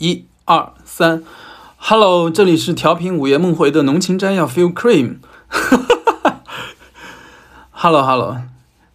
[0.00, 1.22] 一二三
[1.76, 5.16] ，Hello，这里是调频午夜梦回的浓情摘要 Feel Cream。
[7.70, 8.38] Hello Hello，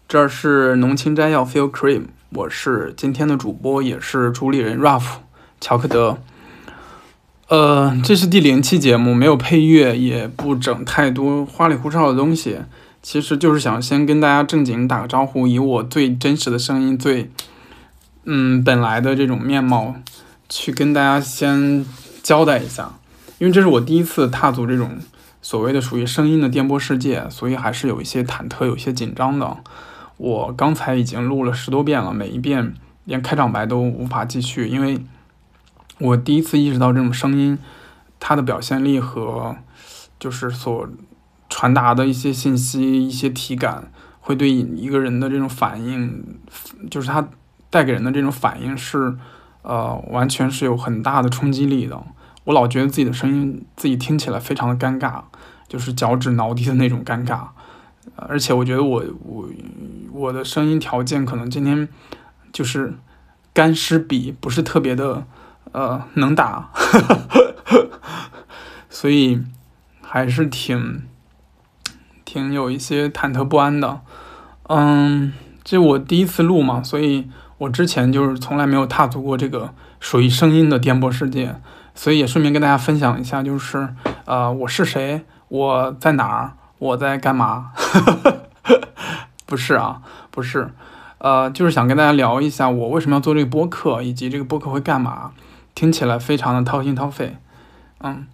[0.07, 5.03] 这是浓情摘要 Feel Cream，我是今天的主播，也是主理人 Ruff
[5.61, 6.17] 乔克德。
[7.49, 12.61] 呃，这是第零期节目，没有配乐，也不整太多花里胡哨的东西，
[13.03, 17.29] 其实就是想先跟大家正经打个招呼，以我最真实的声音，最
[18.23, 19.97] 嗯本来的这种面貌。
[20.47, 21.85] 去跟大家先
[22.21, 22.93] 交代一下，
[23.39, 24.99] 因为这是我第一次踏足这种
[25.41, 29.57] 所谓的属于声音的电波世界，所以还是有一些忐忑，有些紧张的。
[30.17, 35.03] 我刚才已经录了十多遍了，每一遍连开场白都无法继续，因为
[35.99, 37.57] 我第一次意识到这种声音
[38.19, 39.57] 它的表现力和
[40.19, 40.87] 就是所
[41.49, 46.39] 传达的一些信息、一些体感，会对一个人的这种反应，
[46.89, 47.27] 就是它
[47.69, 49.15] 带给人的这种反应是。
[49.67, 51.99] 呃，完全是有很大的冲击力的。
[52.43, 55.23] 我老觉得自己的声音自己听起来非常的尴尬，
[55.67, 57.47] 就是脚趾挠地的那种尴尬。
[58.15, 59.49] 而且我觉得我我
[60.11, 61.89] 我的声音条件可能今天
[62.53, 62.93] 就是
[63.53, 65.25] 干湿比不是特别的
[65.71, 66.69] 呃能打，
[68.87, 69.41] 所以
[70.03, 71.01] 还是挺
[72.23, 74.01] 挺有一些忐忑不安的。
[74.69, 77.27] 嗯，这我第一次录嘛，所以。
[77.57, 81.55] 我之前就是从来没有踏足过这个属于声音的颠簸世界，
[81.93, 83.87] 所以也顺便跟大家分享一下，就是
[84.25, 87.71] 呃，我是谁，我在哪儿，我在干嘛？
[89.45, 90.69] 不是啊，不是，
[91.19, 95.31] 呃，就是想跟大家聊一下我为什么要做这个播客，以及这个播客会干嘛。
[95.75, 97.37] 听起来非常的掏心掏肺。
[97.99, 98.25] 嗯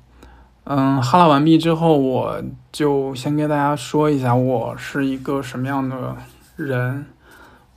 [0.63, 6.15] 嗯，哈拉完毕之后，我就先跟大家说一下我是一个什么样的
[6.55, 7.05] 人。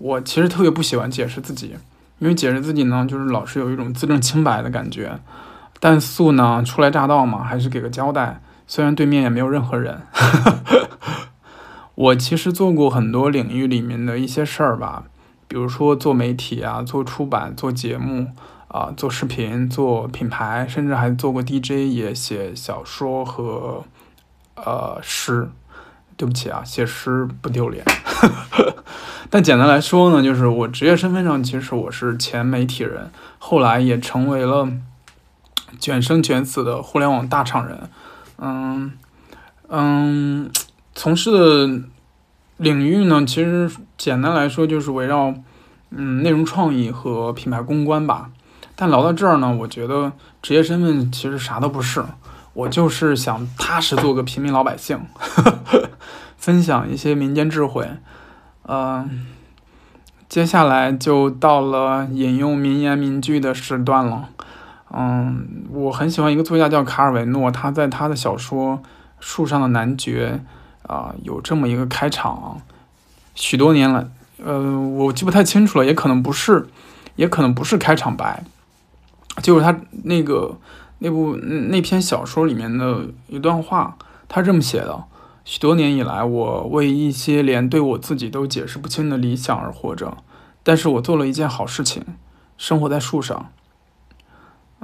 [0.05, 1.77] 我其实特别不喜欢解释自己，
[2.19, 5.19] 因为解释自己呢，就是老是有一种自证清白的感觉。
[5.80, 8.42] 但素呢，初来乍到嘛，还是给个交代。
[8.66, 10.02] 虽然对面也没有任何人，
[11.97, 15.04] 我其实做过很多领域里面的一些事儿吧，
[15.48, 18.28] 比如说做媒体啊，做出版，做节目
[18.69, 23.84] 啊，做视频，做品牌，甚至还做过 DJ，也写小说和
[24.56, 25.48] 呃诗。
[26.16, 27.82] 对不起啊，写诗不丢脸。
[29.31, 34.69] 但简单来说呢，就是我职业身份上，其实我是前媒体人，后来也成为了
[35.81, 37.79] 卷生卷死的互联网大厂人。
[38.39, 38.93] 嗯
[39.69, 40.51] 嗯，
[40.95, 41.83] 从事的
[42.59, 45.35] 领域呢，其实简单来说就是围绕
[45.91, 48.31] 嗯内容创意和品牌公关吧。
[48.77, 50.12] 但聊到这儿呢，我觉得
[50.43, 52.05] 职业身份其实啥都不是，
[52.53, 55.01] 我就是想踏实做个平民老百姓，
[56.44, 57.88] 分享一些民间智慧。
[58.69, 59.27] 嗯，
[60.28, 64.28] 接下来就到了引用名言名句的时段了。
[64.91, 68.77] 嗯，我很喜欢一个作家叫卡尔维诺，他在他的小说
[69.21, 70.43] 《树上的男爵》
[70.93, 72.61] 啊有这么一个开场，
[73.34, 74.11] 许多年了，
[74.44, 76.66] 呃，我记不太清楚了，也可能不是，
[77.16, 78.44] 也可能不是开场白，
[79.43, 80.59] 就是他那个
[80.99, 83.97] 那部那篇小说里面的一段话，
[84.28, 85.05] 他这么写的。
[85.44, 90.16] 许多年以来，我为一些连对我自己都解释不清的理想而活着，
[90.62, 92.03] 但是我做了一件好事情，
[92.56, 93.50] 生活在树上。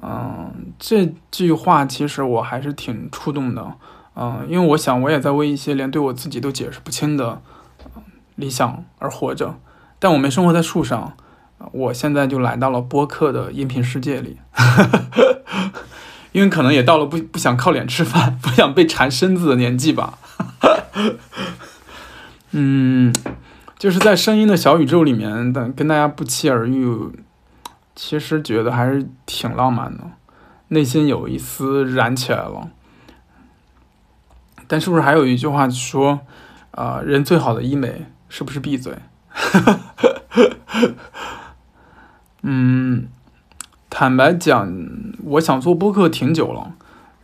[0.03, 3.75] 嗯，这句话其实我还是挺触动的，
[4.15, 7.41] 嗯，因为我想我也在为一些连对我自己都解释不清的
[8.37, 9.56] 理想而活着，
[9.98, 11.15] 但我没生活在树上，
[11.72, 14.38] 我现在就来到了播客的音频世界里。
[16.32, 20.19] 因为可能也到了不不想靠脸吃饭、不想被缠身子的年纪吧。
[22.53, 23.12] 嗯，
[23.78, 27.12] 就是在声音的小宇宙里面，但跟大家不期而遇，
[27.95, 30.05] 其实觉得还是挺浪漫的，
[30.69, 32.71] 内心有一丝燃起来了。
[34.67, 36.21] 但是不是还有一句话说，
[36.72, 38.97] 啊，人最好的医美是不是闭嘴？
[42.43, 43.09] 嗯。
[43.93, 44.72] 坦白讲，
[45.25, 46.75] 我想做播客挺久了，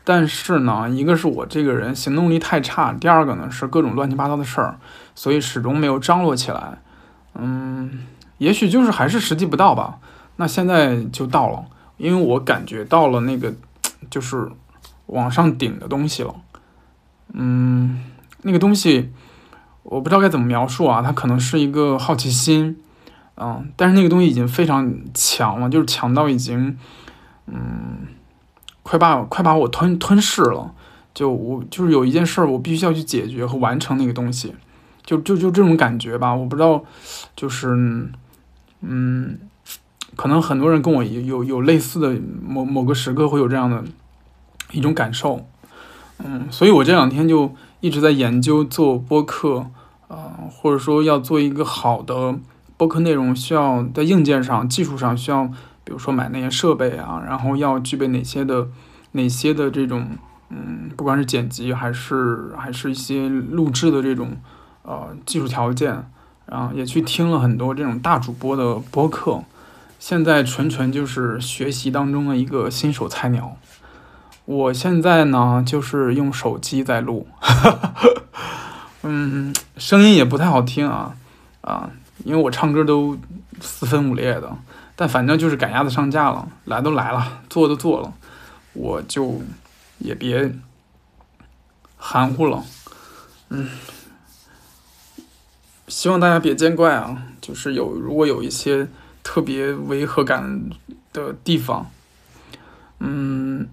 [0.08, 4.78] 但是呢，一个是我这个人行动力太差，第二个呢是各种乱七八糟的事儿，
[5.16, 6.78] 所以始终没有张罗起来。
[7.34, 8.06] 嗯，
[8.38, 9.98] 也许就是还是时机不到吧。
[10.36, 11.64] 那现在就到了，
[11.96, 13.52] 因为我感觉到了那个
[14.08, 14.48] 就是
[15.06, 16.36] 往上顶的东西了。
[17.32, 18.04] 嗯，
[18.42, 19.12] 那个东西
[19.82, 22.80] 我不知道该怎么描述啊，它可能是一个好奇心。
[23.34, 26.78] 嗯，但是那个东西已经非常强了，就是强到已经，
[27.46, 28.06] 嗯，
[28.86, 30.72] 快把快把我吞吞噬了。
[31.12, 34.54] 就我就是有一件事，我必须要去解决和完成那个东西，
[35.04, 36.32] 就就就这种感觉吧。
[36.34, 36.84] 我不知道，
[37.34, 37.74] 就是，
[38.82, 39.38] 嗯，
[40.14, 43.82] 可能很多人跟我有有有类似的某某个时刻会有这样的
[44.72, 45.40] 一种感受，
[46.18, 47.50] 嗯，所以我这两天就
[47.80, 49.70] 一直在研究做播客，
[50.08, 52.36] 啊，或者说要做一个好的
[52.76, 55.50] 播客内容，需要在硬件上、技术上需要，
[55.86, 58.66] 比如说买那些设备啊，然后要具备哪些的
[59.12, 60.08] 哪些的这种，
[60.50, 64.36] 嗯，不管是剪辑还是还是一些录制的这种
[64.82, 66.10] 呃技术条件，
[66.46, 69.44] 然后也去听了很多这种大主播的播客。
[70.00, 73.56] 现在纯纯就是学习当中的一个新手菜鸟。
[74.44, 77.28] 我现在呢，就是用手机在录，
[79.02, 81.14] 嗯，声音也不太好听啊
[81.60, 81.90] 啊，
[82.24, 83.16] 因为我唱歌都
[83.60, 84.56] 四分五裂的。
[84.96, 88.12] 但反正就是赶鸭子上架了，来都来了，做都做了，
[88.72, 89.42] 我就
[89.98, 90.52] 也别
[91.96, 92.64] 含糊了，
[93.50, 93.70] 嗯，
[95.86, 98.88] 希望大家别见怪啊，就是有如果有一些。
[99.28, 100.70] 特别违和感
[101.12, 101.90] 的地方，
[103.00, 103.68] 嗯，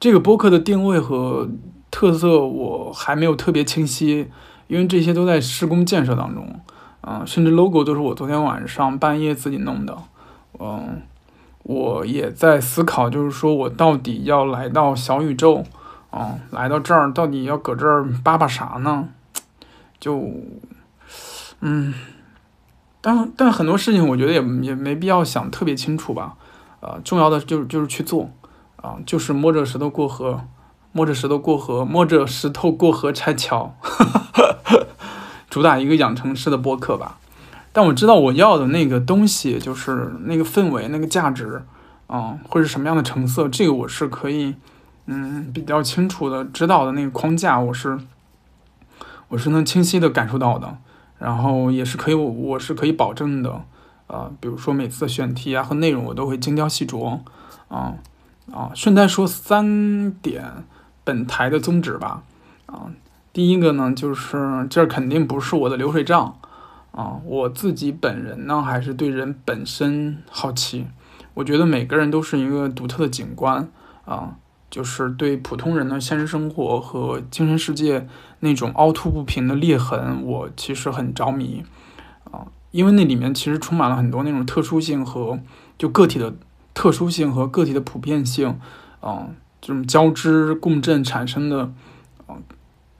[0.00, 1.46] 这个播客的定位和
[1.90, 4.30] 特色我还没有特别清晰，
[4.66, 6.58] 因为这些都在施工建设当中，
[7.02, 9.96] 嗯，甚至 logo 都是我昨天晚上半夜自己弄的，
[10.58, 11.02] 嗯，
[11.62, 15.64] 我也在思考，就是说我到底要来到小宇宙，
[16.12, 19.08] 嗯，来到这儿到底要搁这儿叭叭啥呢？
[20.00, 20.30] 就，
[21.60, 21.94] 嗯。
[23.04, 26.36] 但但很多事情，我觉得也也没必要想特别清楚吧，
[26.78, 28.30] 呃，重要的就是就是去做，
[28.76, 30.40] 啊，就是摸着石头过河，
[30.92, 33.74] 摸着石头过河，摸着石头过河拆桥，
[35.52, 37.18] 主打一个养成式的播客吧。
[37.74, 41.62] 但我知道我要的那个东西，就是那个氛围、那个价值，
[42.06, 44.54] 啊，会是什么样的成色，这个我是可以，
[45.04, 47.98] 嗯，比较清楚的知道的那个框架，我是
[49.28, 50.78] 我是能清晰的感受到的。
[51.18, 53.62] 然后也是可以，我是可以保证的，
[54.06, 57.20] 呃，比如说每次的选题啊和内容，我都会精雕细琢，
[57.68, 57.94] 啊
[58.50, 60.64] 啊，顺带说三点
[61.04, 62.22] 本台的宗旨吧，
[62.66, 62.90] 啊，
[63.32, 66.38] 第一个呢就是这肯定不是我的流水账，
[66.90, 70.86] 啊，我自己本人呢还是对人本身好奇，
[71.34, 73.68] 我觉得每个人都是一个独特的景观，
[74.04, 74.36] 啊。
[74.72, 78.08] 就是对普通人的现实生活和精神世界
[78.40, 81.62] 那种凹凸不平的裂痕，我其实很着迷
[82.30, 85.38] 啊，因为那里面其实充满了很多那种特殊性和
[85.76, 86.32] 就个体的
[86.72, 88.58] 特殊性和个体的普遍性
[89.00, 89.28] 啊，
[89.60, 91.70] 这种交织共振产生的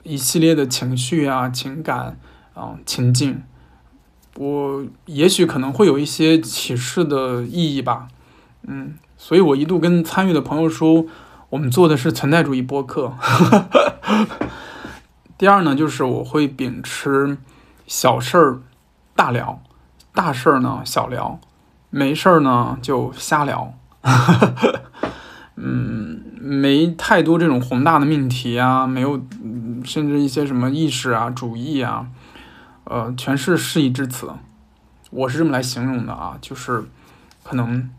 [0.03, 2.19] 一系列的情绪啊、情感
[2.53, 3.43] 啊、情境，
[4.35, 8.07] 我也许可能会有一些启示的意义吧，
[8.67, 11.05] 嗯，所以我一度跟参与的朋友说。
[11.49, 13.13] 我们做的是存在主义播客。
[15.37, 17.37] 第二呢，就是我会秉持
[17.85, 18.61] 小事儿
[19.15, 19.61] 大聊，
[20.15, 21.39] 大事儿呢小聊，
[21.91, 23.75] 没事儿呢就瞎聊。
[25.55, 29.23] 嗯，没太多这种宏大的命题啊，没有，
[29.83, 32.07] 甚至一些什么意识啊、主义啊，
[32.85, 34.31] 呃，全是事已至此。
[35.11, 36.85] 我是这么来形容的啊，就是
[37.43, 37.89] 可能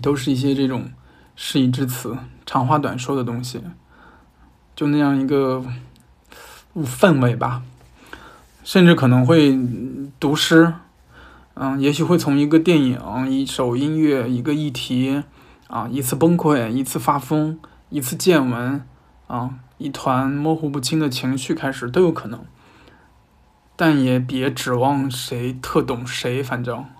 [0.00, 0.90] 都是一些这种
[1.36, 2.16] 事已至此。
[2.46, 3.60] 长话短说的东西，
[4.74, 5.62] 就那样一个
[6.74, 7.62] 氛围吧，
[8.64, 9.56] 甚至可能会
[10.18, 10.72] 读诗，
[11.54, 15.22] 嗯，也许会从一个电影、一首音乐、一个议题
[15.70, 17.56] 啊，一次崩溃、一次发疯、
[17.90, 18.84] 一次见闻
[19.28, 22.40] 啊，一团模糊不清的情绪开始都有可能，
[23.76, 26.84] 但也别指望谁特懂谁，反正。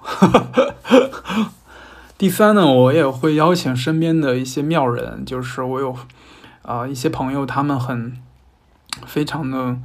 [2.17, 5.97] 第三呢，我也会邀请身边的一些妙人，就是我有
[6.63, 8.17] 啊一些朋友，他们很
[9.05, 9.77] 非常的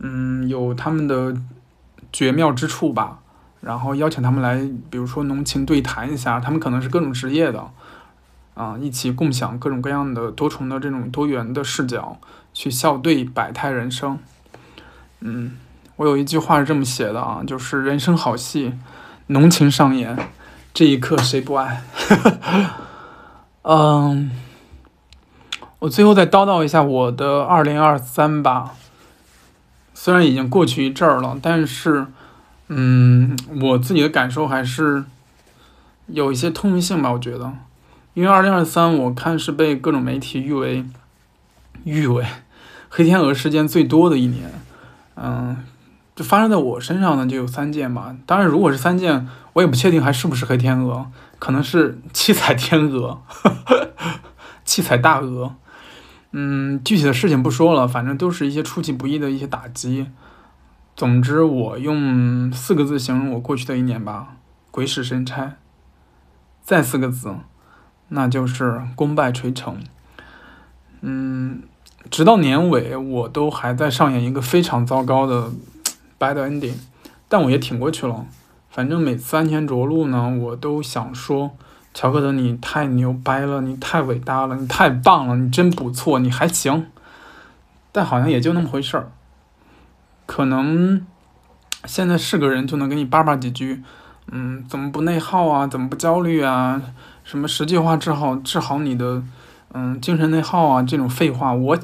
[0.00, 1.34] 嗯有他们的
[2.12, 3.20] 绝妙之处吧，
[3.62, 4.56] 然后邀请他们来，
[4.90, 7.70] 比如说浓情对谈一下，他们可能是各种职业的
[8.56, 12.18] 啊，一起共享各种各样的多重的这种多元的视角，
[12.52, 14.18] 去笑对百态人生。
[15.20, 15.56] 嗯，
[15.96, 18.72] 我有一句话是这么写的啊，就是人生好戏，
[19.28, 20.16] 浓情上演。
[20.72, 21.82] 这一刻谁不爱？
[23.62, 24.30] 嗯，
[25.78, 28.74] 我最后再叨叨一下我的二零二三吧。
[29.94, 32.06] 虽然已经过去一阵儿了，但是，
[32.68, 35.04] 嗯，我自己的感受还是
[36.06, 37.10] 有一些通性吧。
[37.12, 37.52] 我觉得，
[38.16, 40.84] 因为二零二三我看是被各种媒体誉为
[41.84, 42.24] 誉为
[42.88, 44.50] 黑天鹅事件最多的一年。
[45.14, 45.56] 嗯。
[46.14, 48.16] 就发生在我身上呢，就有三件吧。
[48.24, 53.20] 当然，如果是三件，我也不确定还是不是黑天鹅，可能是七彩天鹅，
[54.64, 55.56] 七彩大鹅。
[56.30, 60.06] 嗯，具体的事情不说了，反正都是一些出其不意的一些打击。
[60.96, 64.36] 总之，我用四个字形容我过去的一年吧：
[64.70, 65.56] 鬼使神差。
[66.62, 67.34] 再四个字，
[68.08, 69.78] 那就是功败垂成。
[71.00, 71.62] 嗯，
[72.10, 75.50] 直到年尾，我都还在上演一个非常糟糕的
[76.18, 76.74] bad ending，
[77.28, 78.26] 但我也挺过去了。
[78.70, 81.52] 反正每次安全着陆呢，我都想说，
[81.94, 86.86] 乔克德你太牛掰了，你太伟大了，你太棒了，你真不错，你还行。
[87.92, 89.10] 但好像也就那么回事儿，
[90.26, 91.06] 可能
[91.86, 93.82] 现在是个人就能给你叭叭几句，
[94.30, 95.66] 嗯，怎么不内耗啊？
[95.66, 96.82] 怎么不焦虑啊？
[97.26, 99.20] 什么实际化治好治好你的？
[99.74, 101.76] 嗯，精神内耗啊，这种废话，我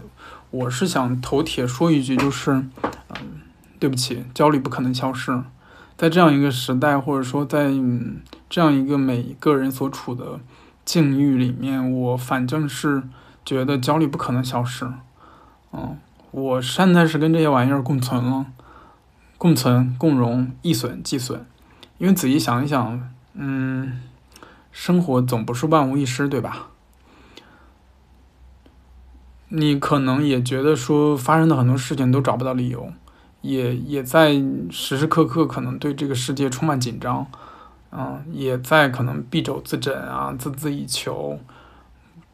[0.52, 3.16] 我是想头铁说一句，就是，嗯，
[3.80, 5.42] 对不起，焦虑不可能消失，
[5.96, 7.72] 在这样一个时代，或者说在
[8.48, 10.38] 这样一个每一个人所处的
[10.84, 13.02] 境遇里面，我反正是
[13.44, 14.86] 觉得焦虑不可能消失。
[15.72, 15.98] 嗯，
[16.30, 18.46] 我现在是跟这些玩意儿共存了，
[19.36, 21.44] 共存共荣，易损即损。
[21.98, 24.00] 因为仔细想一想，嗯，
[24.72, 26.70] 生活总不是万无一失，对吧？
[29.54, 32.90] 你可能也觉得说发生的很多事情都找不到理由，
[33.42, 34.32] 也也在
[34.70, 37.26] 时时刻刻可能对这个世界充满紧张，
[37.90, 41.38] 嗯，也在可能敝帚自珍啊，孜孜以求。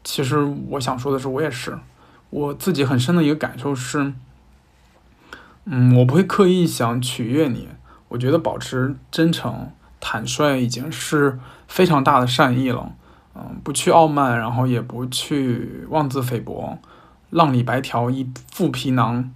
[0.01, 1.77] 其实我想说的是，我也是，
[2.29, 4.13] 我自己很深的一个感受是，
[5.65, 7.67] 嗯，我不会刻意想取悦你，
[8.07, 12.93] 我觉得保持真诚、坦率已经是非常大的善意了，
[13.35, 16.77] 嗯，不去傲慢，然后也不去妄自菲薄。
[17.29, 19.31] 浪里白条，一副皮囊，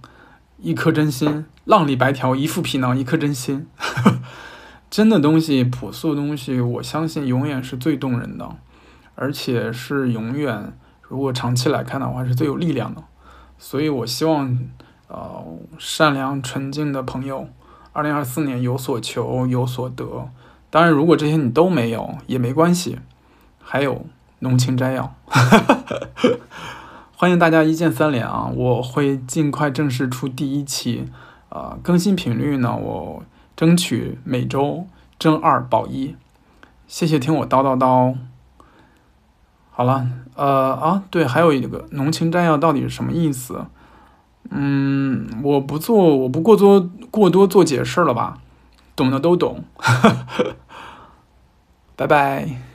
[0.58, 1.46] 一颗真心。
[1.64, 3.66] 浪里白条，一副皮囊，一颗真心。
[4.90, 8.56] 真的东西，朴素的东西，我相信永远是最动人的，
[9.14, 13.02] 而且是永远，如果长期来看的话，是最有力量的。
[13.58, 14.58] 所以我希望，
[15.08, 15.44] 呃，
[15.78, 17.48] 善良纯净的朋友，
[17.92, 20.28] 二零二四年有所求，有所得。
[20.74, 22.98] 当然，如果这些你都没有，也没关系。
[23.62, 24.06] 还有
[24.40, 25.14] 浓情摘要。
[27.14, 28.50] 欢迎大家一键三连啊！
[28.52, 31.08] 我会尽快正式出第一期，
[31.50, 33.22] 呃，更新频率呢，我
[33.54, 36.16] 争取每周争二保一。
[36.88, 38.16] 谢谢听我叨叨叨。
[39.70, 43.66] 好了，呃啊，对，还有一个浓情摘要到底是什么意思？
[44.50, 48.38] 嗯，我不做，我不过多过多做解释了吧，
[48.96, 49.62] 懂的都懂。
[51.96, 52.73] 拜拜。